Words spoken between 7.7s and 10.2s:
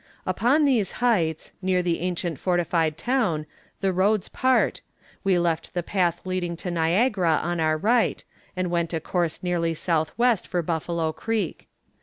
right, and went a course nearly south